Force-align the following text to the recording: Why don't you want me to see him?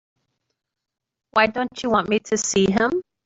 Why 1.29 1.45
don't 1.45 1.83
you 1.83 1.91
want 1.91 2.09
me 2.09 2.17
to 2.21 2.35
see 2.35 2.65
him? 2.71 3.03